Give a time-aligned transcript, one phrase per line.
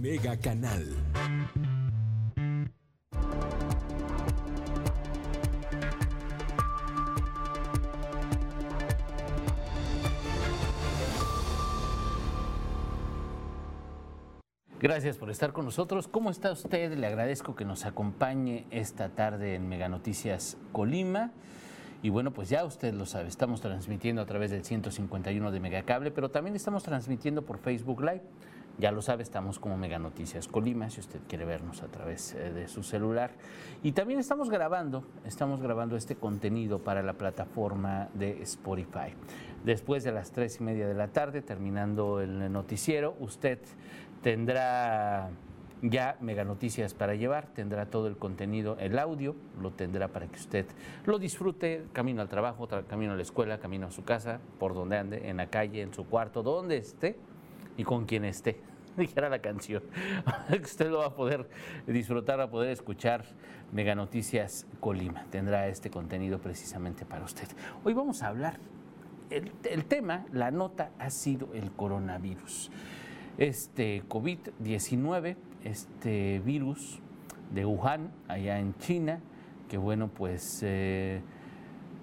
[0.00, 0.94] Mega Canal.
[14.78, 16.06] Gracias por estar con nosotros.
[16.06, 16.92] ¿Cómo está usted?
[16.92, 21.32] Le agradezco que nos acompañe esta tarde en Mega Noticias Colima.
[22.02, 26.10] Y bueno, pues ya usted lo sabe, estamos transmitiendo a través del 151 de Megacable,
[26.10, 28.22] pero también estamos transmitiendo por Facebook Live.
[28.78, 32.52] Ya lo sabe, estamos como Mega Noticias Colima, si usted quiere vernos a través eh,
[32.52, 33.30] de su celular.
[33.82, 39.14] Y también estamos grabando, estamos grabando este contenido para la plataforma de Spotify.
[39.64, 43.60] Después de las tres y media de la tarde, terminando el noticiero, usted
[44.22, 45.30] tendrá
[45.80, 50.36] ya Mega Noticias para llevar, tendrá todo el contenido, el audio, lo tendrá para que
[50.36, 50.66] usted
[51.06, 54.98] lo disfrute camino al trabajo, camino a la escuela, camino a su casa, por donde
[54.98, 57.16] ande, en la calle, en su cuarto, donde esté
[57.76, 58.60] y con quien esté.
[58.98, 59.82] Dijera la canción.
[60.62, 61.48] usted lo va a poder
[61.86, 63.24] disfrutar, va a poder escuchar
[63.72, 65.24] Mega Noticias Colima.
[65.30, 67.48] Tendrá este contenido precisamente para usted.
[67.84, 68.58] Hoy vamos a hablar,
[69.30, 72.70] el, tema, la nota ha sido el coronavirus
[73.38, 77.00] este COVID-19, este virus
[77.52, 79.20] de Wuhan, allá en China,
[79.68, 81.20] que bueno, pues eh,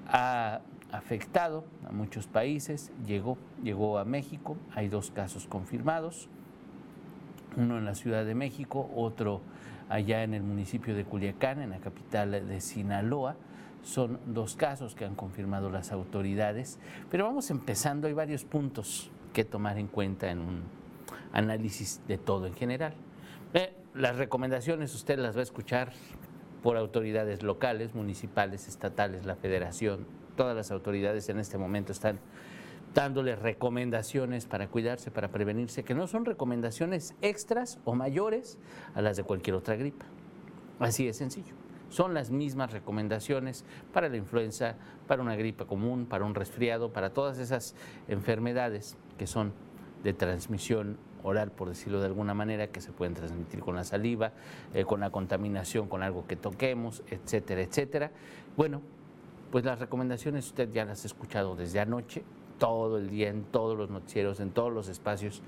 [0.08, 6.30] ha afectado a muchos países, llegó, llegó a México, hay dos casos confirmados,
[7.58, 9.42] uno en la Ciudad de México, otro
[9.90, 13.36] allá en el municipio de Culiacán, en la capital de Sinaloa.
[13.84, 16.80] Son dos casos que han confirmado las autoridades,
[17.12, 20.62] pero vamos empezando, hay varios puntos que tomar en cuenta en un
[21.34, 22.94] análisis de todo en general.
[23.54, 25.92] Eh, las recomendaciones usted las va a escuchar
[26.62, 32.20] por autoridades locales, municipales, estatales, la federación, todas las autoridades en este momento están
[32.94, 38.60] dándole recomendaciones para cuidarse, para prevenirse, que no son recomendaciones extras o mayores
[38.94, 40.06] a las de cualquier otra gripa.
[40.80, 41.54] Así de sencillo.
[41.90, 44.76] Son las mismas recomendaciones para la influenza,
[45.08, 47.76] para una gripa común, para un resfriado, para todas esas
[48.08, 49.54] enfermedades que son
[50.04, 54.34] de transmisión oral, por decirlo de alguna manera, que se pueden transmitir con la saliva,
[54.74, 58.12] eh, con la contaminación, con algo que toquemos, etcétera, etcétera.
[58.58, 58.82] Bueno,
[59.52, 62.24] pues las recomendaciones usted ya las ha escuchado desde anoche,
[62.64, 65.42] todo el día, en todos los noticieros, en todos los espacios,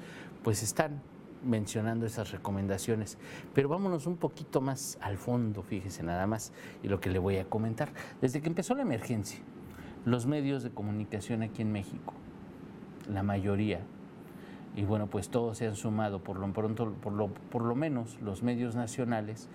[0.44, 1.02] pues están
[1.46, 3.18] mencionando esas recomendaciones.
[3.54, 6.52] Pero vámonos un poquito más al fondo, fíjese nada más,
[6.84, 7.94] y lo que le voy a comentar.
[8.20, 9.40] Desde que empezó la emergencia,
[10.04, 12.14] los medios de comunicación aquí en México,
[13.10, 13.80] la mayoría,
[14.76, 18.20] y bueno, pues todos se han sumado, por lo, pronto, por lo, por lo menos
[18.20, 19.48] los medios nacionales,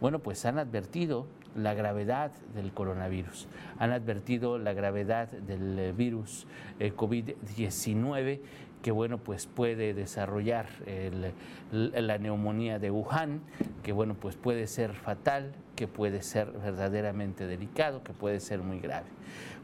[0.00, 1.26] bueno, pues han advertido
[1.56, 3.48] la gravedad del coronavirus,
[3.78, 6.46] han advertido la gravedad del eh, virus
[6.78, 8.40] eh, COVID-19
[8.82, 10.66] que bueno pues puede desarrollar
[11.70, 13.40] la neumonía de Wuhan,
[13.84, 18.80] que bueno pues puede ser fatal, que puede ser verdaderamente delicado, que puede ser muy
[18.80, 19.06] grave.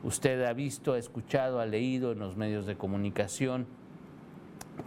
[0.05, 3.67] Usted ha visto, ha escuchado, ha leído en los medios de comunicación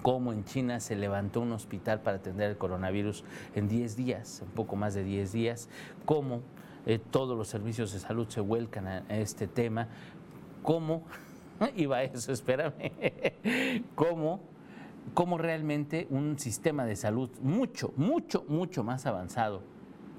[0.01, 3.23] cómo en China se levantó un hospital para atender el coronavirus
[3.55, 5.69] en 10 días, un poco más de 10 días,
[6.05, 6.41] cómo
[6.85, 9.87] eh, todos los servicios de salud se vuelcan a, este tema,
[10.63, 11.03] cómo,
[11.75, 12.91] iba eso, espérame,
[13.95, 14.41] cómo,
[15.13, 19.61] cómo realmente un sistema de salud mucho, mucho, mucho más avanzado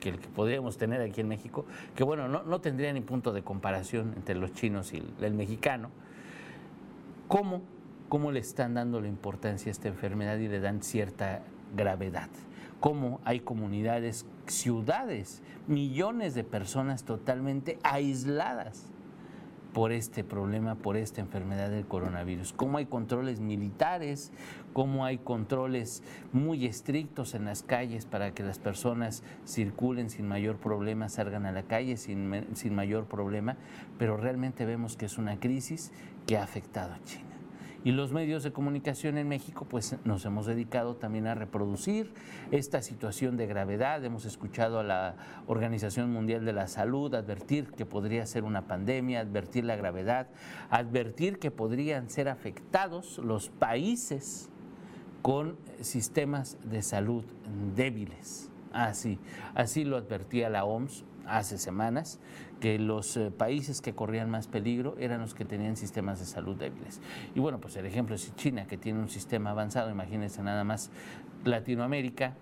[0.00, 1.64] que el que podríamos tener aquí en México,
[1.94, 5.34] que bueno, no, no tendría ni punto de comparación entre los chinos y el, el
[5.34, 5.90] mexicano,
[7.28, 7.62] cómo
[8.12, 11.40] cómo le están dando la importancia a esta enfermedad y le dan cierta
[11.74, 12.28] gravedad.
[12.82, 18.90] Cómo hay comunidades, ciudades, millones de personas totalmente aisladas
[19.72, 22.52] por este problema, por esta enfermedad del coronavirus.
[22.52, 24.32] Cómo hay controles militares,
[24.72, 30.56] cómo hay controles muy estrictos en las calles para que las personas circulen sin mayor
[30.56, 33.56] problema, salgan a la calle sin, sin mayor problema,
[33.96, 35.92] pero realmente vemos que es una crisis
[36.26, 37.31] que ha afectado a China.
[37.84, 42.12] Y los medios de comunicación en México, pues nos hemos dedicado también a reproducir
[42.52, 44.04] esta situación de gravedad.
[44.04, 45.16] Hemos escuchado a la
[45.48, 50.28] Organización Mundial de la Salud advertir que podría ser una pandemia, advertir la gravedad,
[50.70, 54.48] advertir que podrían ser afectados los países
[55.20, 57.24] con sistemas de salud
[57.74, 58.48] débiles.
[58.72, 59.18] Así,
[59.54, 62.18] así lo advertía la OMS hace semanas
[62.60, 66.56] que los eh, países que corrían más peligro eran los que tenían sistemas de salud
[66.56, 67.00] débiles.
[67.34, 70.90] Y bueno, pues el ejemplo es China, que tiene un sistema avanzado, imagínense nada más
[71.44, 72.34] Latinoamérica,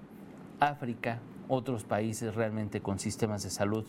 [0.61, 3.85] África, otros países realmente con sistemas de salud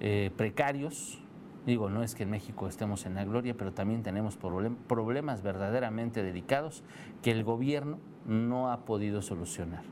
[0.00, 1.20] eh, precarios.
[1.66, 6.22] Digo, no es que en México estemos en la gloria, pero también tenemos problemas verdaderamente
[6.22, 6.82] delicados
[7.22, 9.82] que el gobierno no ha podido solucionar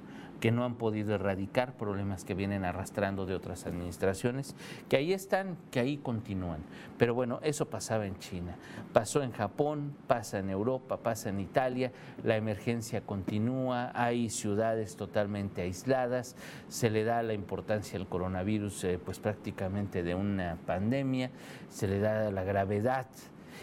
[0.40, 4.54] que no han podido erradicar, problemas que vienen arrastrando de otras administraciones,
[4.88, 6.60] que ahí están, que ahí continúan.
[6.98, 8.56] Pero bueno, eso pasaba en China,
[8.92, 11.92] pasó en Japón, pasa en Europa, pasa en Italia,
[12.22, 16.36] la emergencia continúa, hay ciudades totalmente aisladas,
[16.68, 21.30] se le da la importancia al coronavirus eh, pues prácticamente de una pandemia,
[21.68, 23.06] se le da la gravedad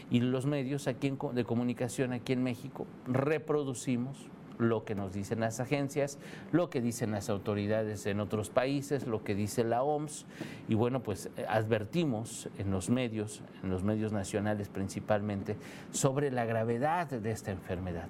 [0.10, 4.30] y los medios aquí de comunicación aquí en México reproducimos
[4.60, 6.18] lo que nos dicen las agencias,
[6.52, 10.26] lo que dicen las autoridades en otros países, lo que dice la OMS
[10.68, 15.58] y bueno, pues eh, advertimos en los medios, en los medios nacionales principalmente,
[15.92, 18.08] sobre la gravedad de esta enfermedad.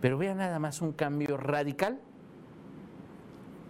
[0.00, 2.00] Pero vean nada más un cambio radical.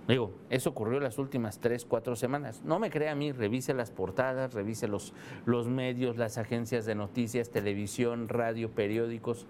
[0.09, 2.63] Digo, eso ocurrió las últimas tres, cuatro semanas.
[2.65, 5.13] No me crea a mí, revise las portadas, revise los,
[5.47, 9.47] los medios, las agencias de noticias, televisión, radio, periódicos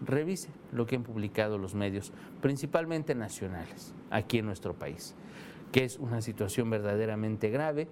[0.00, 5.14] revise lo que han publicado los medios, principalmente nacionales, aquí en nuestro país,
[5.72, 7.88] que es una situación verdaderamente grave,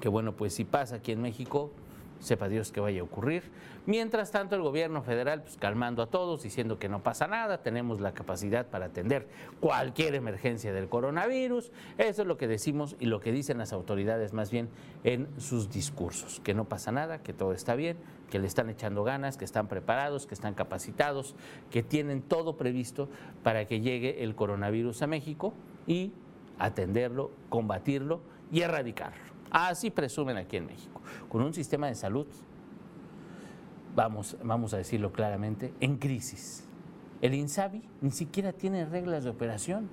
[0.00, 1.72] que bueno, pues si pasa aquí en México,
[2.20, 3.42] sepa Dios que vaya a ocurrir.
[3.86, 8.00] Mientras tanto, el gobierno federal, pues calmando a todos, diciendo que no pasa nada, tenemos
[8.00, 9.28] la capacidad para atender
[9.60, 11.70] cualquier emergencia del coronavirus.
[11.98, 14.70] Eso es lo que decimos y lo que dicen las autoridades más bien
[15.04, 17.98] en sus discursos, que no pasa nada, que todo está bien,
[18.30, 21.34] que le están echando ganas, que están preparados, que están capacitados,
[21.70, 23.08] que tienen todo previsto
[23.42, 25.52] para que llegue el coronavirus a México
[25.86, 26.12] y
[26.58, 28.20] atenderlo, combatirlo
[28.50, 29.33] y erradicarlo.
[29.54, 32.26] Así presumen aquí en México, con un sistema de salud,
[33.94, 36.64] vamos, vamos a decirlo claramente, en crisis.
[37.22, 39.88] El INSABI ni siquiera tiene reglas de operación.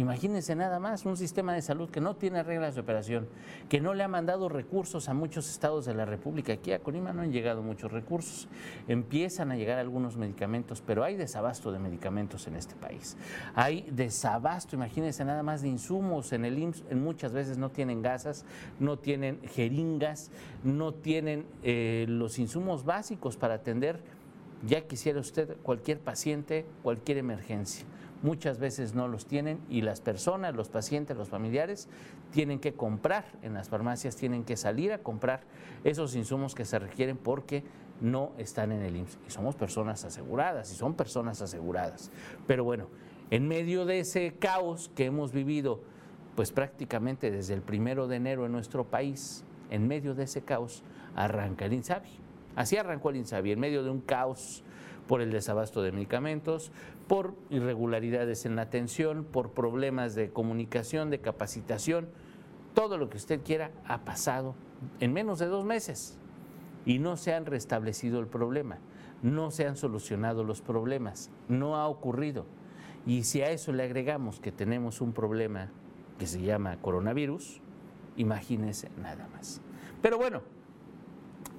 [0.00, 3.28] Imagínense nada más un sistema de salud que no tiene reglas de operación,
[3.68, 6.54] que no le ha mandado recursos a muchos estados de la República.
[6.54, 8.48] Aquí a Colima no han llegado muchos recursos.
[8.88, 13.18] Empiezan a llegar algunos medicamentos, pero hay desabasto de medicamentos en este país.
[13.54, 16.32] Hay desabasto, imagínense nada más de insumos.
[16.32, 18.46] En el IMSS muchas veces no tienen gasas,
[18.78, 20.30] no tienen jeringas,
[20.64, 24.00] no tienen eh, los insumos básicos para atender,
[24.66, 27.84] ya quisiera usted, cualquier paciente, cualquier emergencia
[28.22, 31.88] muchas veces no los tienen y las personas, los pacientes, los familiares
[32.32, 35.42] tienen que comprar en las farmacias, tienen que salir a comprar
[35.84, 37.64] esos insumos que se requieren porque
[38.00, 39.18] no están en el IMSS.
[39.26, 42.10] Y somos personas aseguradas y son personas aseguradas.
[42.46, 42.86] Pero bueno,
[43.30, 45.80] en medio de ese caos que hemos vivido,
[46.34, 50.82] pues prácticamente desde el primero de enero en nuestro país, en medio de ese caos,
[51.14, 52.10] arranca el INSABI.
[52.56, 54.64] Así arrancó el INSABI, en medio de un caos
[55.10, 56.70] por el desabasto de medicamentos,
[57.08, 62.08] por irregularidades en la atención, por problemas de comunicación, de capacitación,
[62.74, 64.54] todo lo que usted quiera ha pasado
[65.00, 66.16] en menos de dos meses
[66.86, 68.78] y no se han restablecido el problema,
[69.20, 72.46] no se han solucionado los problemas, no ha ocurrido.
[73.04, 75.72] Y si a eso le agregamos que tenemos un problema
[76.20, 77.60] que se llama coronavirus,
[78.16, 79.60] imagínese nada más.
[80.02, 80.42] Pero bueno,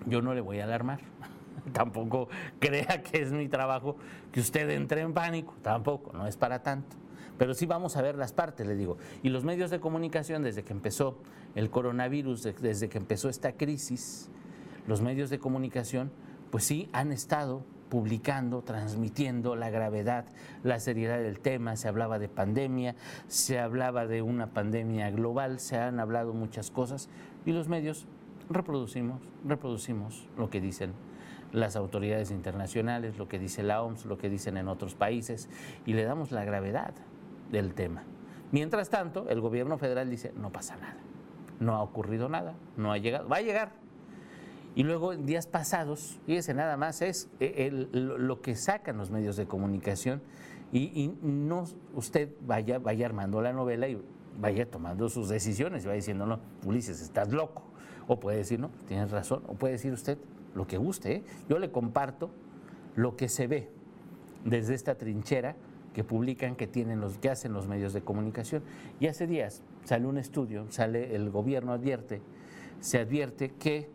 [0.05, 1.01] yo no le voy a alarmar.
[1.73, 2.29] tampoco
[2.59, 3.95] crea que es mi trabajo
[4.31, 6.97] que usted entre en pánico, tampoco, no es para tanto.
[7.37, 8.97] Pero sí vamos a ver las partes, le digo.
[9.23, 11.17] Y los medios de comunicación, desde que empezó
[11.55, 14.29] el coronavirus, desde que empezó esta crisis,
[14.87, 16.11] los medios de comunicación,
[16.51, 20.25] pues sí han estado publicando, transmitiendo la gravedad,
[20.63, 21.75] la seriedad del tema.
[21.75, 22.95] Se hablaba de pandemia,
[23.27, 27.09] se hablaba de una pandemia global, se han hablado muchas cosas
[27.45, 28.05] y los medios
[28.49, 30.93] reproducimos, reproducimos lo que dicen
[31.51, 35.49] las autoridades internacionales, lo que dice la OMS, lo que dicen en otros países,
[35.85, 36.93] y le damos la gravedad
[37.51, 38.03] del tema.
[38.51, 40.97] Mientras tanto, el gobierno federal dice, no pasa nada,
[41.59, 43.71] no ha ocurrido nada, no ha llegado, va a llegar.
[44.73, 49.35] Y luego en días pasados, fíjese, nada más es eh, lo que sacan los medios
[49.35, 50.21] de comunicación
[50.71, 54.01] y, no usted vaya, vaya armando la novela y
[54.39, 57.63] vaya tomando sus decisiones y va diciendo, no, Ulises, estás loco.
[58.07, 59.43] O puede decir, no, tienes razón.
[59.47, 60.17] O puede decir usted,
[60.55, 61.15] lo que guste.
[61.17, 61.23] ¿eh?
[61.49, 62.31] Yo le comparto
[62.95, 63.69] lo que se ve
[64.45, 65.55] desde esta trinchera
[65.93, 68.63] que publican, que tienen los, que hacen los medios de comunicación.
[68.99, 72.21] Y hace días sale un estudio, sale el gobierno advierte,
[72.79, 73.89] se advierte que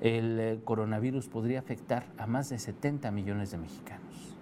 [0.00, 4.34] el eh, coronavirus podría afectar a más de 70 millones de mexicanos.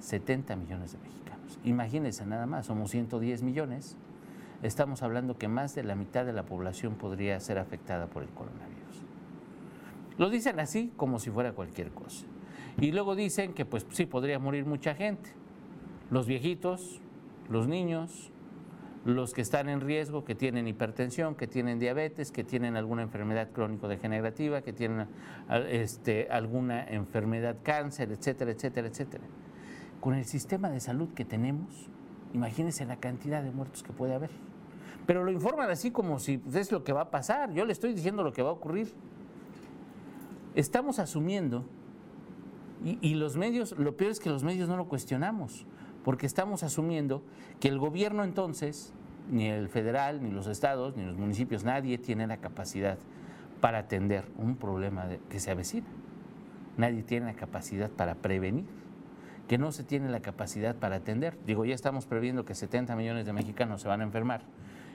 [0.00, 1.58] 70 millones de mexicanos.
[1.64, 3.96] Imagínense nada más, somos 110 millones.
[4.62, 8.30] Estamos hablando que más de la mitad de la población podría ser afectada por el
[8.30, 8.75] coronavirus.
[10.18, 12.26] Lo dicen así como si fuera cualquier cosa.
[12.78, 15.30] Y luego dicen que pues sí podría morir mucha gente.
[16.10, 17.00] Los viejitos,
[17.48, 18.30] los niños,
[19.06, 23.50] los que están en riesgo, que tienen hipertensión, que tienen diabetes, que tienen alguna enfermedad
[23.52, 25.06] crónico-degenerativa, que tienen
[25.68, 29.24] este, alguna enfermedad cáncer, etcétera, etcétera, etcétera.
[30.00, 31.88] Con el sistema de salud que tenemos,
[32.34, 34.30] imagínense la cantidad de muertos que puede haber.
[35.06, 37.52] Pero lo informan así como si pues, es lo que va a pasar.
[37.52, 38.92] Yo le estoy diciendo lo que va a ocurrir.
[40.56, 41.66] Estamos asumiendo,
[42.82, 45.66] y, los medios, lo peor es que los medios no lo cuestionamos,
[46.02, 47.22] porque estamos asumiendo
[47.60, 48.94] que el gobierno entonces,
[49.30, 52.96] ni el federal, ni los estados, ni los municipios, nadie tiene la capacidad
[53.60, 55.86] para atender un problema que se avecina.
[56.78, 58.64] Nadie tiene la capacidad para prevenir,
[59.48, 61.36] que no se tiene la capacidad para atender.
[61.44, 64.40] Digo, ya estamos previendo que 70 millones de mexicanos se van a enfermar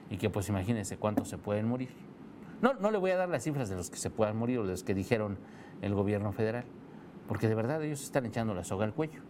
[0.10, 1.90] y que pues imagínense cuántos se pueden morir.
[2.62, 4.64] No, no le voy a dar las cifras de los que se puedan morir o
[4.64, 5.38] de los que dijeron
[5.82, 6.66] el gobierno federal,
[7.28, 9.22] porque de verdad ellos están echando la soga al cuello.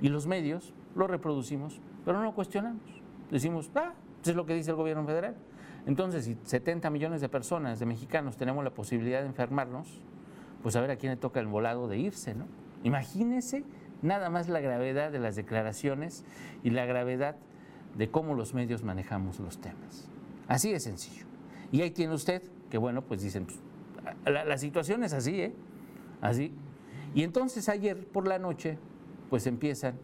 [0.00, 2.82] Y los medios lo reproducimos, pero no lo cuestionamos.
[3.30, 5.36] Decimos, ah, pues es lo que dice el gobierno federal.
[5.86, 10.00] Entonces, si 70 millones de personas, de mexicanos, tenemos la posibilidad de enfermarnos,
[10.62, 12.46] pues a ver a quién le toca el volado de irse, ¿no?
[12.84, 13.64] Imagínese
[14.00, 16.24] nada más la gravedad de las declaraciones
[16.62, 17.36] y la gravedad
[17.96, 20.08] de cómo los medios manejamos los temas.
[20.48, 21.31] Así de sencillo.
[21.72, 23.58] Y ahí tiene usted que, bueno, pues dicen, pues,
[24.26, 25.54] la, situación es así, ¿eh?
[26.20, 26.52] Así.
[27.14, 28.78] Y entonces ayer por la noche,
[29.30, 29.98] pues empiezan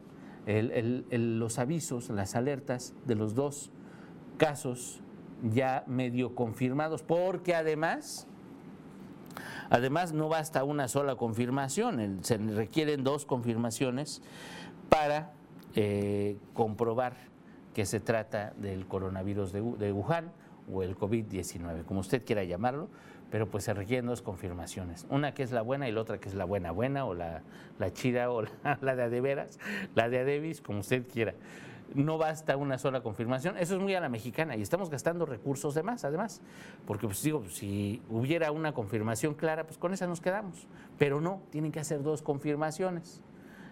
[0.47, 3.71] los avisos, las alertas de los dos
[4.39, 5.03] casos
[5.43, 8.27] ya medio confirmados, porque además,
[9.69, 14.23] además no basta una sola confirmación, se requieren dos confirmaciones
[14.89, 15.33] para
[15.75, 17.15] eh, comprobar
[17.75, 20.33] que se trata del coronavirus de, de Wuhan
[20.73, 22.89] o el COVID-19, como usted quiera llamarlo,
[23.31, 26.29] pero pues se requieren dos confirmaciones, una que es la buena y la otra que
[26.29, 27.43] es la buena buena o la,
[27.79, 29.59] la chida o la, la de a de veras,
[29.95, 31.35] la de a Davis, como usted quiera.
[31.95, 35.75] No basta una sola confirmación, eso es muy a la mexicana y estamos gastando recursos
[35.75, 36.43] de más, además,
[36.87, 40.67] porque pues digo, si hubiera una confirmación clara, pues con esa nos quedamos,
[40.99, 43.23] pero no, tienen que hacer dos confirmaciones.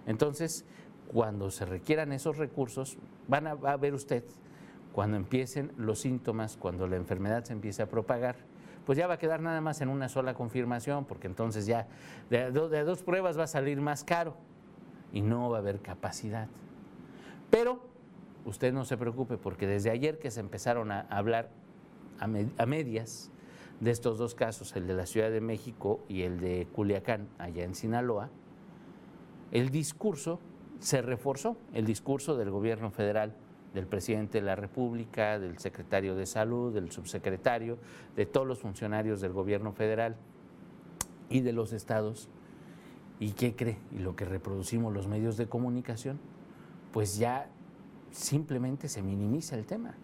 [0.07, 0.65] Entonces,
[1.13, 2.97] cuando se requieran esos recursos,
[3.29, 4.25] van va a ver usted,
[4.97, 8.37] cuando empiecen los síntomas, cuando la enfermedad se empiece a propagar,
[8.87, 11.87] pues ya va a quedar nada más en una sola confirmación, porque entonces ya
[12.31, 14.39] de, dos pruebas va a salir más caro
[15.13, 16.49] y no va a haber capacidad.
[17.51, 17.83] Pero
[18.47, 21.51] usted no se preocupe, porque desde ayer que se empezaron a hablar
[22.19, 23.31] a medias
[23.81, 27.65] de estos dos casos, el de la Ciudad de México y el de Culiacán, allá
[27.65, 28.31] en Sinaloa,
[29.53, 30.41] el discurso
[30.79, 33.37] se reforzó, el discurso del gobierno federal,
[33.75, 37.79] del presidente de la República, del secretario de Salud, del subsecretario,
[38.17, 40.17] de todos los funcionarios del gobierno federal
[41.29, 42.29] y de los estados.
[43.19, 43.79] ¿Y qué cree?
[43.93, 46.19] Y lo que reproducimos los medios de comunicación,
[46.93, 47.49] pues ya
[48.11, 49.95] simplemente se minimiza el tema.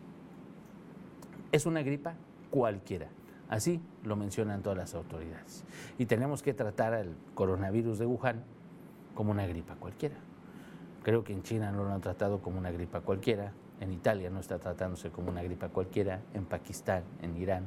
[1.50, 2.14] Es una gripa
[2.50, 3.09] cualquiera.
[3.49, 5.64] Así lo mencionan todas las autoridades.
[5.99, 8.45] Y tenemos que tratar al coronavirus de Wuhan
[9.14, 10.16] como una gripa cualquiera.
[11.02, 14.38] Creo que en China no lo han tratado como una gripa cualquiera, en Italia no
[14.38, 17.64] está tratándose como una gripa cualquiera, en Pakistán, en Irán,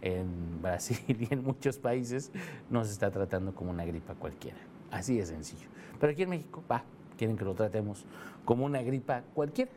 [0.00, 2.32] en Brasil y en muchos países
[2.70, 4.58] no se está tratando como una gripa cualquiera.
[4.90, 5.68] Así de sencillo.
[6.00, 6.84] Pero aquí en México, va,
[7.18, 8.06] quieren que lo tratemos
[8.46, 9.70] como una gripa cualquiera.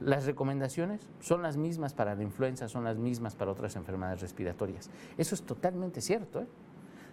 [0.00, 4.90] Las recomendaciones son las mismas para la influenza, son las mismas para otras enfermedades respiratorias.
[5.18, 6.40] Eso es totalmente cierto.
[6.40, 6.46] ¿eh?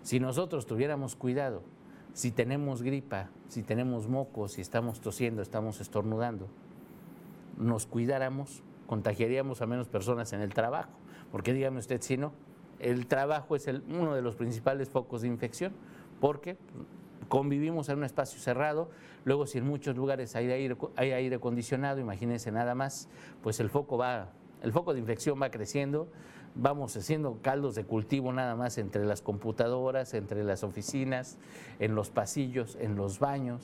[0.02, 1.62] Si nosotros tuviéramos cuidado,
[2.14, 6.48] si tenemos gripa, si tenemos mocos, si estamos tosiendo, estamos estornudando,
[7.58, 10.92] nos cuidáramos, contagiaríamos a menos personas en el trabajo.
[11.32, 12.34] Porque dígame usted si no,
[12.80, 15.74] el trabajo es uno de los principales focos de infección,
[16.20, 16.58] porque
[17.28, 18.90] convivimos en un espacio cerrado,
[19.26, 23.08] luego si en muchos lugares hay aire, hay aire acondicionado, imagínense nada más,
[23.44, 24.30] pues el foco va,
[24.64, 26.08] el foco de infección va creciendo,
[26.62, 31.38] vamos haciendo caldos de cultivo nada más entre las computadoras, entre las oficinas,
[31.80, 33.62] en los pasillos, en los baños.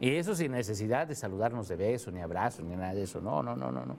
[0.00, 3.20] Y eso sin necesidad de saludarnos de beso, ni abrazo, ni nada de eso.
[3.20, 3.96] No, no, no, no, no.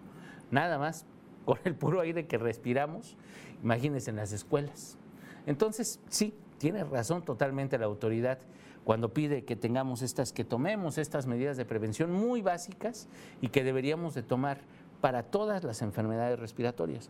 [0.52, 1.06] Nada más
[1.46, 3.18] con el puro aire que respiramos,
[3.64, 4.98] imagínense en las escuelas.
[5.46, 8.40] Entonces, sí, tiene razón totalmente la autoridad
[8.84, 13.08] cuando pide que tengamos estas, que tomemos estas medidas de prevención muy básicas
[13.42, 14.60] y que deberíamos de tomar
[15.02, 17.10] para todas las enfermedades respiratorias.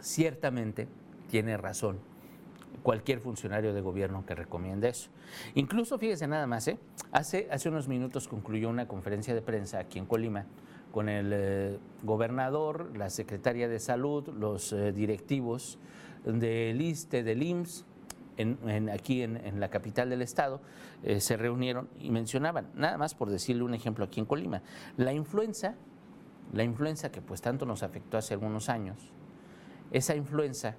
[0.00, 0.88] Ciertamente
[1.28, 1.98] tiene razón
[2.82, 5.10] cualquier funcionario de gobierno que recomiende eso.
[5.54, 6.78] Incluso, fíjese nada más, ¿eh?
[7.12, 10.46] hace, hace unos minutos concluyó una conferencia de prensa aquí en Colima
[10.92, 15.78] con el eh, gobernador, la secretaria de salud, los eh, directivos
[16.24, 17.86] del ISTE, del IMSS,
[18.92, 20.60] aquí en, la capital del estado,
[21.18, 24.62] se reunieron y mencionaban, nada más por decirle un ejemplo aquí en Colima,
[24.98, 25.76] la influenza,
[26.52, 28.96] la influenza que pues tanto nos afectó hace algunos años,
[29.90, 30.76] esa influenza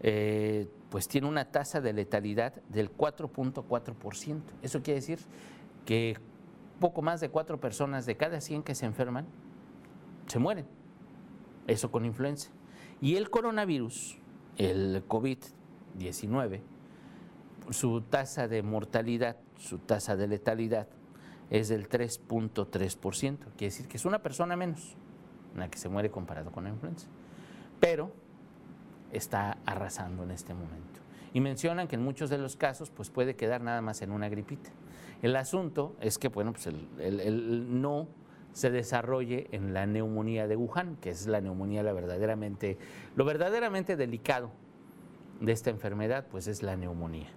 [0.00, 4.40] eh, pues tiene una tasa de letalidad del 4.4%.
[4.62, 5.18] Eso quiere decir
[5.84, 6.16] que
[6.80, 9.26] poco más de cuatro personas de cada 100 que se enferman
[10.26, 10.66] se mueren.
[11.66, 12.50] Eso con influenza.
[13.00, 14.18] Y el coronavirus,
[14.56, 16.60] el COVID-19,
[17.70, 20.88] su tasa de mortalidad, su tasa de letalidad
[21.50, 23.38] es del 3.3%.
[23.38, 24.96] Quiere decir que es una persona menos
[25.56, 27.06] la que se muere comparado con la influenza.
[27.80, 28.12] Pero
[29.16, 31.00] está arrasando en este momento.
[31.32, 34.28] Y mencionan que en muchos de los casos pues puede quedar nada más en una
[34.28, 34.70] gripita.
[35.22, 38.08] El asunto es que bueno, pues el, no
[38.52, 42.78] se desarrolle en la neumonía de Wuhan, que es la neumonía la verdaderamente,
[43.16, 44.50] lo verdaderamente delicado
[45.40, 47.28] de esta enfermedad, pues es la neumonía.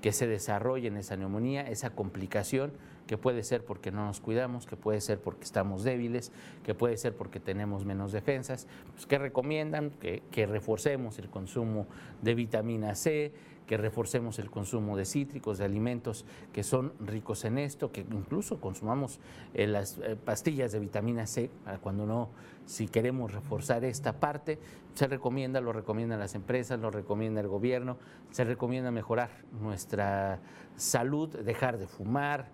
[0.00, 2.72] Que se desarrolle en esa neumonía, esa complicación
[3.06, 6.32] que puede ser porque no nos cuidamos, que puede ser porque estamos débiles,
[6.64, 11.86] que puede ser porque tenemos menos defensas, pues que recomiendan que, que reforcemos el consumo
[12.22, 13.32] de vitamina C,
[13.66, 18.60] que reforcemos el consumo de cítricos, de alimentos que son ricos en esto, que incluso
[18.60, 19.20] consumamos
[19.54, 22.28] eh, las eh, pastillas de vitamina C para cuando no,
[22.66, 24.58] si queremos reforzar esta parte,
[24.94, 27.96] se recomienda, lo recomiendan las empresas, lo recomienda el gobierno,
[28.30, 29.30] se recomienda mejorar
[29.60, 30.40] nuestra
[30.76, 32.50] salud, dejar de fumar,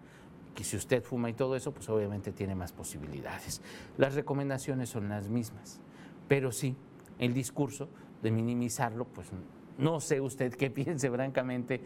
[0.55, 3.63] que si usted fuma y todo eso, pues obviamente tiene más posibilidades.
[3.97, 5.81] Las recomendaciones son las mismas,
[6.29, 6.77] pero sí,
[7.19, 7.89] el discurso
[8.23, 9.29] de minimizarlo, pues
[9.79, 11.81] no sé usted qué piense francamente,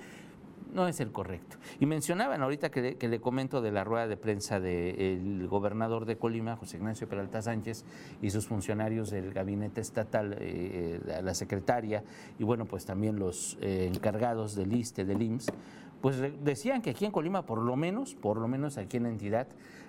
[0.72, 1.56] no es el correcto.
[1.78, 6.56] Y mencionaban ahorita que, le comento de la rueda de prensa del gobernador de Colima,
[6.56, 7.84] José Ignacio Peralta Sánchez,
[8.20, 12.02] y sus funcionarios del gabinete estatal, eh, la secretaria,
[12.38, 15.52] y bueno, pues también los eh, encargados del ISTE, del IMSS,
[16.04, 19.08] pues decían que aquí en Colima, por lo menos, por lo menos aquí en la
[19.08, 19.46] entidad,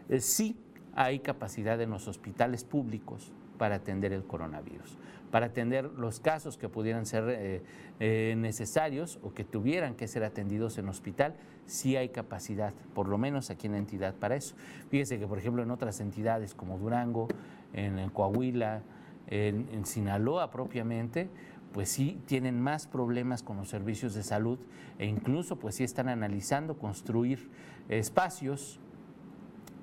[0.08, 0.56] eh, sí
[0.96, 4.98] hay capacidad en los hospitales públicos para atender el coronavirus,
[5.30, 7.62] para atender los casos que pudieran ser eh,
[8.00, 13.18] eh, necesarios o que tuvieran que ser atendidos en hospital, sí hay capacidad, por lo
[13.18, 14.56] menos aquí en la entidad para eso.
[14.90, 17.28] Fíjese que, por ejemplo, en otras entidades como Durango,
[17.74, 18.84] en, Coahuila,
[19.28, 21.28] en Sinaloa propiamente,
[21.76, 24.58] pues sí tienen más problemas con los servicios de salud
[24.98, 27.50] e incluso pues sí están analizando construir
[27.90, 28.80] espacios,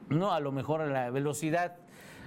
[0.08, 1.76] no a lo mejor a la velocidad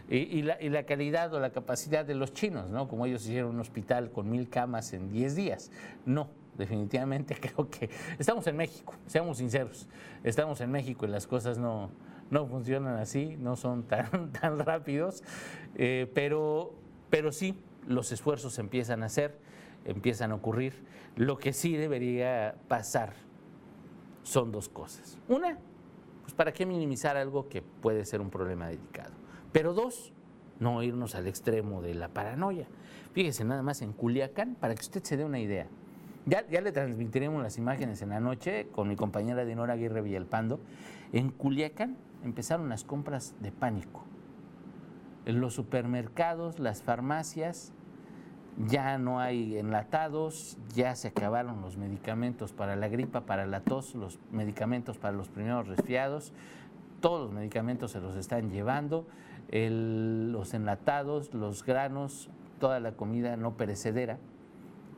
[0.07, 2.87] y, la, calidad o la capacidad de los chinos, ¿no?
[2.87, 5.71] Como ellos hicieron un hospital con mil camas en 10 días.
[6.05, 9.87] No, definitivamente creo que estamos en México, seamos sinceros,
[10.23, 11.89] estamos en México y las cosas no,
[12.29, 15.23] no funcionan así, no son tan, tan rápidos,
[15.73, 16.75] eh, pero,
[17.09, 19.43] pero sí, los esfuerzos empiezan a hacer
[19.85, 20.83] empiezan a ocurrir.
[21.15, 23.13] Lo que sí debería pasar
[24.23, 25.17] son dos cosas.
[25.29, 25.57] Una,
[26.23, 29.13] pues para qué minimizar algo que puede ser un problema delicado.
[29.51, 30.11] Pero dos,
[30.59, 32.67] no irnos al extremo de la paranoia.
[33.13, 35.67] Fíjese nada más en Culiacán, para que usted se dé una idea.
[36.25, 40.59] Ya, ya le transmitiremos las imágenes en la noche con mi compañera Dinora Aguirre Villalpando.
[41.13, 44.03] En Culiacán empezaron las compras de pánico.
[45.25, 47.73] En los supermercados, las farmacias,
[48.57, 53.95] ya no hay enlatados, ya se acabaron los medicamentos para la gripa, para la tos,
[53.95, 56.31] los medicamentos para los primeros resfriados,
[57.01, 59.05] todos los medicamentos se los están llevando,
[59.51, 64.17] los enlatados, los granos, toda la comida no perecedera,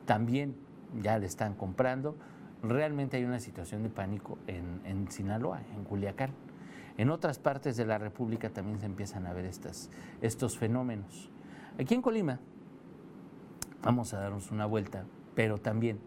[0.06, 0.56] también
[1.02, 2.16] ya le están comprando.
[2.62, 6.30] Realmente hay una situación de pánico en, en Sinaloa, en Culiacán.
[6.96, 11.30] En otras partes de la República también se empiezan a ver estos fenómenos.
[11.78, 12.40] Aquí en Colima,
[13.82, 15.98] vamos a darnos una vuelta, pero también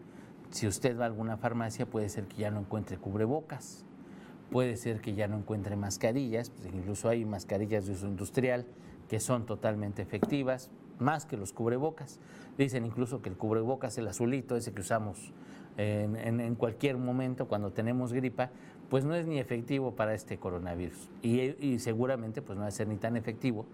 [0.50, 3.84] si usted va a alguna farmacia puede ser que ya no encuentre cubrebocas,
[4.50, 8.66] puede ser que ya no encuentre mascarillas, pues incluso hay mascarillas de uso industrial
[9.08, 12.20] que son totalmente efectivas, más que los cubrebocas.
[12.58, 15.32] Dicen incluso que el cubrebocas, el azulito, ese que usamos
[15.78, 18.50] en, cualquier momento cuando tenemos gripa,
[18.90, 22.72] pues no es ni efectivo para este coronavirus y, y seguramente pues no va a
[22.72, 23.64] ser ni tan efectivo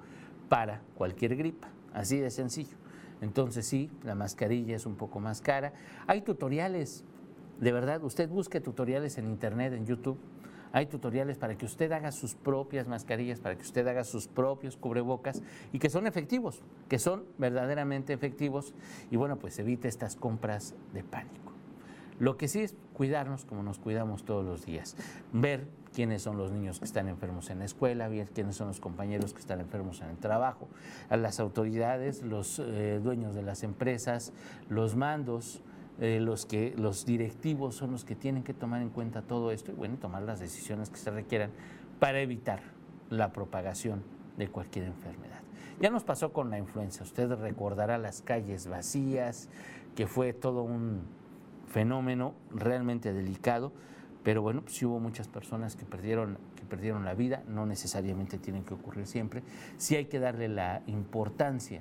[0.48, 2.76] para cualquier gripa, así de sencillo.
[3.20, 5.72] Entonces sí, la mascarilla es un poco más cara.
[6.06, 7.04] Hay tutoriales,
[7.60, 10.18] de verdad, usted busque tutoriales en internet, en YouTube.
[10.70, 14.76] Hay tutoriales para que usted haga sus propias mascarillas, para que usted haga sus propios
[14.76, 18.74] cubrebocas y que son efectivos, que son verdaderamente efectivos
[19.10, 21.52] y bueno, pues evite estas compras de pánico.
[22.18, 24.96] Lo que sí es cuidarnos como nos cuidamos todos los días,
[25.32, 29.34] ver quiénes son los niños que están enfermos en la escuela, quiénes son los compañeros
[29.34, 30.68] que están enfermos en el trabajo,
[31.08, 34.32] a las autoridades, los eh, dueños de las empresas,
[34.68, 35.60] los mandos,
[35.98, 39.72] eh, los, que, los directivos son los que tienen que tomar en cuenta todo esto
[39.72, 41.50] y bueno, tomar las decisiones que se requieran
[41.98, 42.60] para evitar
[43.10, 44.04] la propagación
[44.36, 45.40] de cualquier enfermedad.
[45.80, 49.48] Ya nos pasó con la influenza, usted recordará las calles vacías,
[49.96, 51.00] que fue todo un
[51.66, 53.72] fenómeno realmente delicado,
[54.28, 58.36] Pero bueno, pues sí hubo muchas personas que perdieron, que perdieron la vida, no necesariamente
[58.36, 59.42] tienen que ocurrir siempre.
[59.78, 61.80] Sí hay que darle la importancia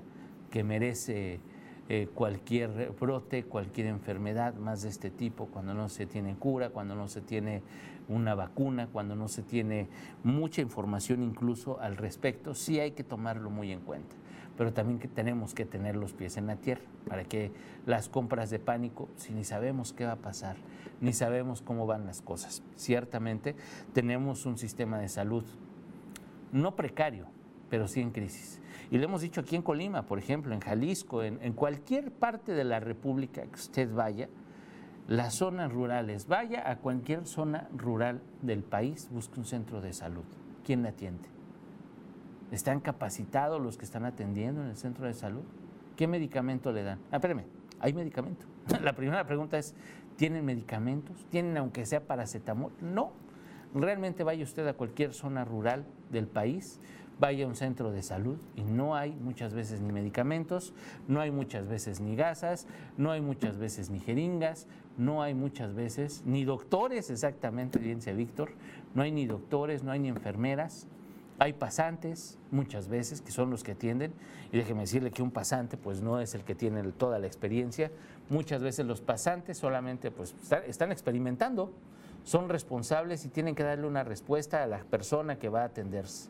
[0.49, 1.41] que merece
[1.89, 6.95] eh, cualquier brote, cualquier enfermedad más de este tipo, cuando no se tiene cura, cuando
[6.95, 7.63] no se tiene
[8.07, 9.89] una vacuna, cuando no se tiene
[10.23, 14.15] mucha información incluso al respecto, sí hay que tomarlo muy en cuenta.
[14.57, 17.51] Pero también que tenemos que tener los pies en la tierra para que
[17.85, 20.57] las compras de pánico, si ni sabemos qué va a pasar,
[20.99, 22.63] ni sabemos cómo van las cosas.
[22.75, 23.55] Ciertamente
[23.93, 25.43] tenemos un sistema de salud
[26.51, 27.27] no precario,
[27.69, 28.61] pero sí en crisis.
[28.89, 32.63] Y lo hemos dicho aquí en Colima, por ejemplo, en Jalisco, en, cualquier parte de
[32.63, 34.29] la República que usted vaya,
[35.07, 40.25] las zonas rurales, vaya a cualquier zona rural del país, busque un centro de salud.
[40.65, 41.36] ¿Quién le atiende?
[42.51, 45.43] ¿Están capacitados los que están atendiendo en el centro de salud?
[45.97, 46.99] ¿Qué medicamento le dan?
[47.11, 47.43] Ah, espérame,
[47.79, 48.45] hay medicamento.
[48.81, 49.73] La primera pregunta es,
[50.15, 51.25] ¿tienen medicamentos?
[51.29, 52.71] ¿Tienen aunque sea paracetamol?
[52.81, 53.11] No.
[53.73, 56.79] Realmente vaya usted a cualquier zona rural del país,
[57.19, 60.73] vaya a un centro de salud y no hay muchas veces ni medicamentos,
[61.07, 62.65] no hay muchas veces ni gasas,
[62.97, 68.51] no hay muchas veces ni jeringas, no hay muchas veces ni doctores, exactamente, dice Víctor,
[68.95, 70.87] no hay ni doctores, no hay ni enfermeras,
[71.39, 74.13] hay pasantes muchas veces que son los que atienden
[74.51, 77.91] y déjeme decirle que un pasante pues no es el que tiene toda la experiencia,
[78.29, 81.71] muchas veces los pasantes solamente pues están experimentando,
[82.23, 86.29] son responsables y tienen que darle una respuesta a la persona que va a atenderse.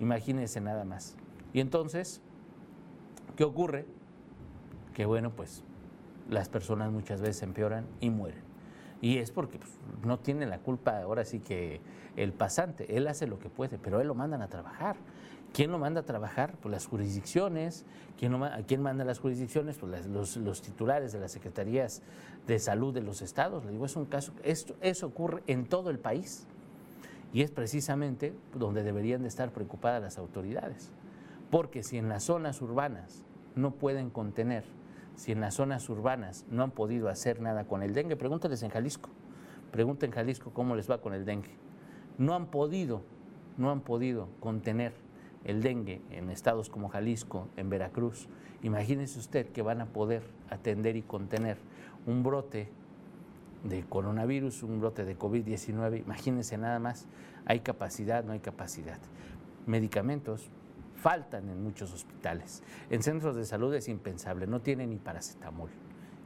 [0.00, 1.16] Imagínense nada más.
[1.52, 2.20] Y entonces,
[3.36, 3.86] ¿qué ocurre?
[4.94, 5.62] Que bueno, pues
[6.30, 8.53] las personas muchas veces empeoran y mueren.
[9.04, 9.70] Y es porque pues,
[10.02, 11.82] no tiene la culpa ahora sí que
[12.16, 14.96] el pasante, él hace lo que puede, pero él lo mandan a trabajar.
[15.52, 16.54] ¿Quién lo manda a trabajar?
[16.62, 17.84] Pues las jurisdicciones.
[18.18, 19.76] ¿Quién, ¿A quién manda las jurisdicciones?
[19.76, 22.00] Pues los, los, titulares de las secretarías
[22.46, 23.66] de salud de los estados.
[23.66, 26.46] Le digo, es un caso, esto, eso ocurre en todo el país.
[27.34, 30.92] Y es precisamente donde deberían de estar preocupadas las autoridades.
[31.50, 33.22] Porque si en las zonas urbanas
[33.54, 34.64] no pueden contener,
[35.16, 38.70] si en las zonas urbanas no han podido hacer nada con el dengue, pregúntales en
[38.70, 39.10] Jalisco.
[39.70, 41.56] Pregunten en Jalisco cómo les va con el dengue.
[42.18, 43.02] No han podido,
[43.56, 44.92] no han podido contener
[45.44, 48.28] el dengue en estados como Jalisco, en Veracruz.
[48.62, 51.58] Imagínese usted que van a poder atender y contener
[52.06, 52.68] un brote
[53.62, 57.06] de coronavirus, un brote de COVID-19, imagínense nada más,
[57.46, 58.98] hay capacidad, no hay capacidad.
[59.66, 60.50] Medicamentos
[61.04, 62.62] faltan en muchos hospitales.
[62.88, 65.68] En centros de salud es impensable, no tienen ni paracetamol.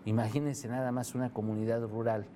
[0.04, 2.26] Imagínense nada más una comunidad rural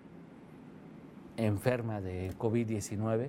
[1.36, 3.28] enferma de COVID-19.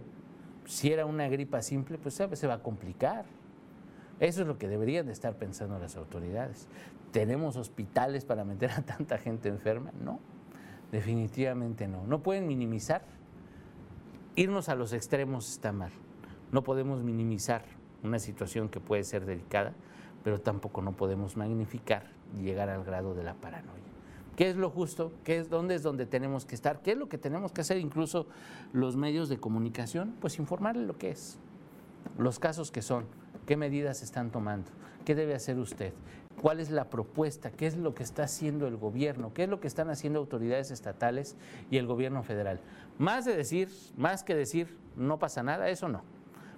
[0.66, 3.26] Si era una gripa simple, pues se va a complicar.
[4.20, 6.68] Eso es lo que deberían de estar pensando las autoridades.
[7.12, 9.92] ¿Tenemos hospitales para meter a tanta gente enferma?
[10.04, 10.20] No.
[10.92, 12.08] Definitivamente no.
[12.08, 13.04] No pueden minimizar.
[14.36, 15.92] Irnos a los extremos está mal.
[16.52, 17.62] No podemos minimizar
[18.04, 19.74] una situación que puede ser delicada,
[20.24, 23.84] pero tampoco no podemos magnificar y llegar al grado de la paranoia.
[24.36, 25.12] ¿Qué es lo justo?
[25.24, 26.82] ¿Qué es dónde es donde tenemos que estar?
[26.82, 28.26] ¿Qué es lo que tenemos que hacer incluso
[28.72, 30.16] los medios de comunicación?
[30.20, 31.38] Pues informarle lo que es,
[32.18, 33.06] los casos que son,
[33.46, 34.72] qué medidas están tomando,
[35.06, 35.94] qué debe hacer usted,
[36.42, 39.60] cuál es la propuesta, qué es lo que está haciendo el gobierno, qué es lo
[39.60, 41.36] que están haciendo autoridades estatales
[41.70, 42.60] y el gobierno federal.
[42.98, 46.02] Más de decir, más que decir no pasa nada, eso no.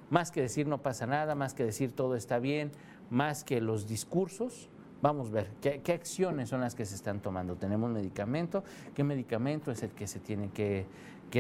[0.09, 2.71] Más que decir no pasa nada, más que decir todo está bien,
[3.09, 4.69] más que los discursos,
[5.01, 7.55] vamos a ver qué, acciones son las que se están tomando.
[7.55, 8.63] Tenemos medicamento,
[8.93, 10.85] qué medicamento es el que se tiene que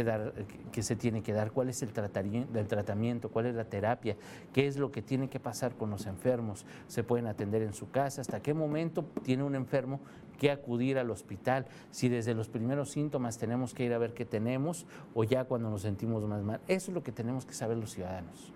[0.03, 0.33] dar,
[0.71, 4.17] que se tiene que dar, cuál es el tratamiento, cuál es la terapia,
[4.51, 7.89] qué es lo que tiene que pasar con los enfermos, se pueden atender en su
[7.89, 9.99] casa, hasta qué momento tiene un enfermo
[10.37, 14.25] que acudir al hospital, si desde los primeros síntomas tenemos que ir a ver qué
[14.25, 16.59] tenemos o ya cuando nos sentimos más mal.
[16.67, 18.51] Eso es lo que tenemos que saber los ciudadanos.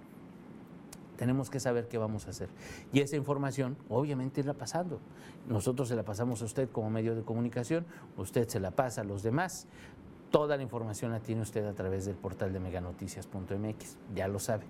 [1.20, 2.48] Tenemos que saber qué vamos a hacer.
[2.94, 5.02] Y esa información, obviamente, irla pasando.
[5.50, 9.04] Nosotros se la pasamos a usted como medio de comunicación, usted se la pasa a
[9.04, 9.68] los demás.
[10.32, 14.64] Toda la información la tiene usted a través del portal de meganoticias.mx, ya lo sabe.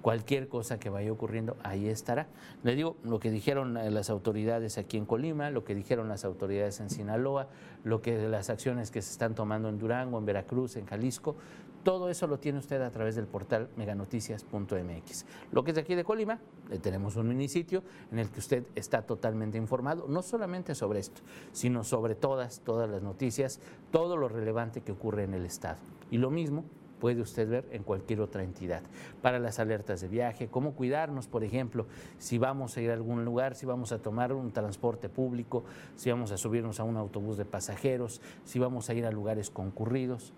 [0.00, 2.28] Cualquier cosa que vaya ocurriendo, ahí estará.
[2.62, 6.24] Le digo lo que dijeron eh, las autoridades aquí en Colima, lo que dijeron las
[6.24, 7.48] autoridades en Sinaloa,
[7.84, 11.36] lo que las acciones que se están tomando en Durango, en Veracruz, en Jalisco,
[11.82, 15.26] todo eso lo tiene usted a través del portal meganoticias.mx.
[15.52, 16.38] Lo que es de aquí de Colima,
[16.82, 21.84] tenemos un minisitio en el que usted está totalmente informado, no solamente sobre esto, sino
[21.84, 25.78] sobre todas, todas las noticias, todo lo relevante que ocurre en el Estado.
[26.10, 26.64] Y lo mismo
[27.00, 28.82] puede usted ver en cualquier otra entidad.
[29.22, 31.86] Para las alertas de viaje, cómo cuidarnos, por ejemplo,
[32.18, 35.64] si vamos a ir a algún lugar, si vamos a tomar un transporte público,
[35.96, 39.50] si vamos a subirnos a un autobús de pasajeros, si vamos a ir a lugares
[39.50, 40.34] concurridos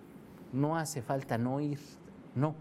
[0.52, 1.78] no hace falta no ir,
[2.34, 2.54] no.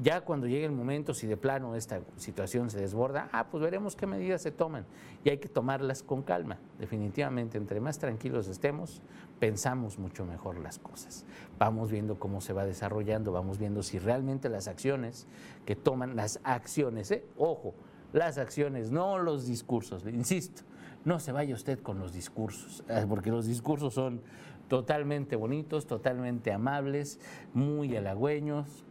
[0.00, 3.96] Ya cuando llegue el momento, si de plano esta situación se desborda, ah, pues veremos
[3.96, 4.86] qué medidas se toman.
[5.24, 6.58] Y hay que tomarlas con calma.
[6.78, 9.02] Definitivamente, entre más tranquilos estemos,
[9.40, 11.24] pensamos mucho mejor las cosas.
[11.58, 15.26] Vamos viendo cómo se va desarrollando, vamos viendo si realmente las acciones
[15.66, 17.24] que toman, las acciones, ¿eh?
[17.36, 17.74] ojo,
[18.12, 20.62] las acciones, no los discursos, insisto,
[21.04, 24.20] no se vaya usted con los discursos, eh, porque los discursos son
[24.68, 27.18] totalmente bonitos, totalmente amables,
[27.54, 28.84] muy halagüeños.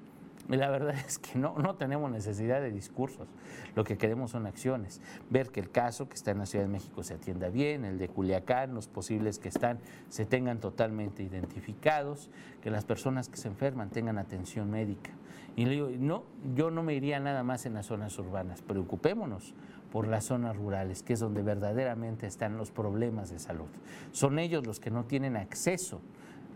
[0.50, 3.28] La verdad es que no, no tenemos necesidad de discursos,
[3.76, 5.02] lo que queremos son acciones.
[5.30, 7.98] Ver que el caso que está en la Ciudad de México se atienda bien, el
[7.98, 12.30] de Culiacán, los posibles que están se tengan totalmente identificados,
[12.62, 15.12] que las personas que se enferman tengan atención médica.
[15.56, 16.24] Y le digo, no,
[16.56, 19.56] yo no me iría nada más en las zonas urbanas, preocupémonos
[19.92, 23.68] por las zonas rurales, que es donde verdaderamente están los problemas de salud.
[24.12, 26.02] Son ellos los que no tienen acceso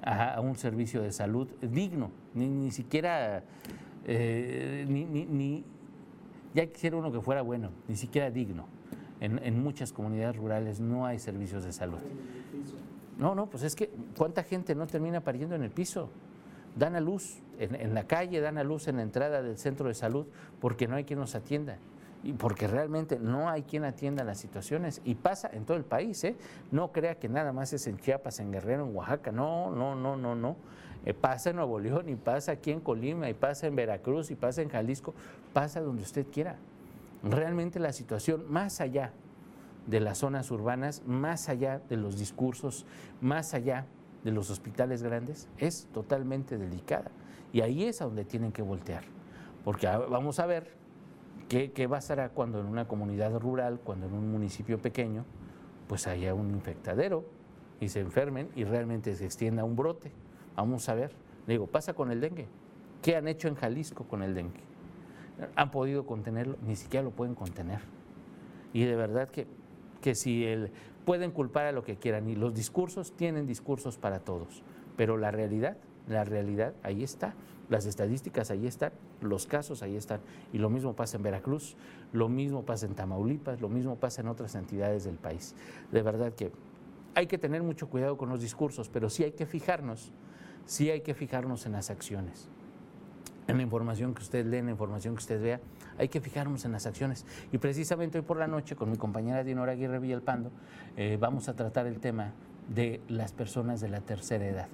[0.01, 3.43] a, un servicio de salud digno, ni, siquiera,
[4.05, 5.63] eh, ni,
[6.53, 8.65] ya quisiera uno que fuera bueno, ni siquiera digno.
[9.19, 11.99] En, muchas comunidades rurales no hay servicios de salud.
[13.19, 16.09] No, no, pues es que cuánta gente no termina pariendo en el piso.
[16.75, 19.87] Dan a luz en, en la calle, dan a luz en la entrada del centro
[19.87, 20.25] de salud
[20.59, 21.77] porque no hay quien nos atienda
[22.23, 26.23] y porque realmente no hay quien atienda las situaciones y pasa en todo el país,
[26.23, 26.35] ¿eh?
[26.71, 30.15] No crea que nada más es en Chiapas, en Guerrero, en Oaxaca, no, no, no,
[30.15, 30.55] no, no.
[31.03, 34.35] Eh, pasa en Nuevo León y pasa aquí en Colima y pasa en Veracruz y
[34.35, 35.15] pasa en Jalisco,
[35.51, 36.57] pasa donde usted quiera.
[37.23, 39.13] Realmente la situación más allá
[39.87, 42.85] de las zonas urbanas, más allá de los discursos,
[43.19, 43.87] más allá
[44.23, 47.09] de los hospitales grandes, es totalmente delicada.
[47.51, 49.03] Y ahí es a donde tienen que voltear.
[49.63, 50.80] Porque vamos a ver
[51.51, 55.25] ¿Qué, pasará cuando en una comunidad rural, cuando en un municipio pequeño,
[55.89, 57.25] pues haya un infectadero
[57.81, 60.13] y se enfermen y realmente se extienda un brote?
[60.55, 61.11] Vamos a ver.
[61.47, 62.47] Le digo, pasa con el dengue.
[63.01, 64.61] ¿Qué han hecho en Jalisco con el dengue?
[65.57, 66.55] ¿Han podido contenerlo?
[66.65, 67.81] Ni siquiera lo pueden contener.
[68.71, 69.45] Y de verdad que,
[69.99, 70.71] que si el,
[71.03, 74.63] pueden culpar a lo que quieran y los discursos tienen discursos para todos,
[74.95, 75.75] pero la realidad,
[76.07, 77.33] la realidad ahí está.
[77.69, 80.19] Las estadísticas ahí están, los casos ahí están.
[80.51, 81.77] Y lo mismo pasa en Veracruz,
[82.11, 85.55] lo mismo pasa en Tamaulipas, lo mismo pasa en otras entidades del país.
[85.89, 86.51] De verdad que
[87.15, 90.11] hay que tener mucho cuidado con los discursos, pero sí hay que fijarnos,
[90.65, 92.49] sí hay que fijarnos en las acciones.
[93.47, 95.61] En la información que usted lee, en la información que usted vea,
[95.97, 97.25] hay que fijarnos en las acciones.
[97.53, 100.51] Y precisamente hoy por la noche, con mi compañera Dinora Aguirre Villalpando,
[100.97, 102.33] eh, vamos a tratar el tema
[102.73, 104.67] de las personas de la tercera edad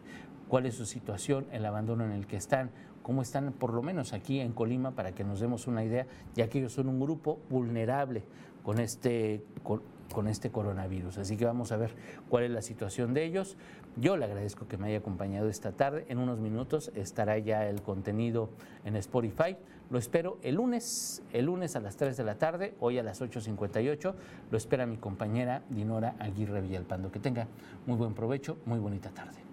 [0.48, 2.70] cuál es su situación, el abandono en el que están,
[3.04, 6.06] cómo están por lo menos aquí en Colima para que nos demos una idea,
[6.36, 8.24] ya que ellos son un grupo vulnerable
[8.64, 11.20] con este, con, este coronavirus.
[11.20, 11.92] Así que vamos a ver
[12.28, 13.56] cuál es la situación de ellos.
[13.96, 16.06] Yo le agradezco que me haya acompañado esta tarde.
[16.10, 18.50] En unos minutos estará ya el contenido
[18.84, 19.56] en Spotify.
[19.90, 23.22] Lo espero el lunes, el lunes a las 3 de la tarde, hoy a las
[23.22, 24.14] 8.58.
[24.52, 27.10] Lo espera mi compañera Dinora Aguirre Villalpando.
[27.10, 27.48] Que tenga
[27.86, 29.47] muy buen provecho, muy bonita tarde.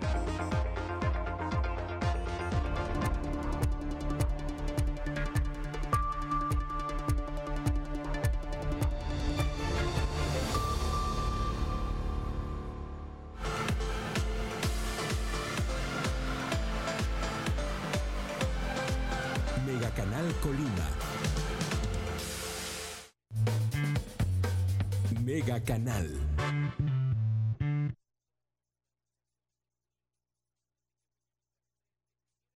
[0.00, 0.65] Thank you.